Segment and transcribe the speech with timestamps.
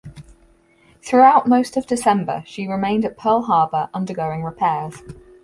[1.03, 4.95] Throughout most of December, she remained at Pearl Harbor undergoing repairs.